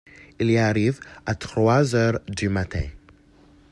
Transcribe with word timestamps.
Il 0.39 0.49
y 0.49 0.57
arrive 0.57 0.99
à 1.27 1.35
trois 1.35 1.93
heures 1.93 2.19
du 2.27 2.49
matin. 2.49 2.87